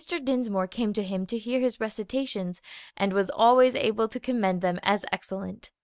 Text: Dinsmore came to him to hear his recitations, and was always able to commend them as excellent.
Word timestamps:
Dinsmore 0.23 0.65
came 0.65 0.93
to 0.93 1.03
him 1.03 1.27
to 1.27 1.37
hear 1.37 1.59
his 1.59 1.79
recitations, 1.79 2.59
and 2.97 3.13
was 3.13 3.29
always 3.29 3.75
able 3.75 4.07
to 4.07 4.19
commend 4.19 4.61
them 4.61 4.79
as 4.81 5.05
excellent. 5.11 5.69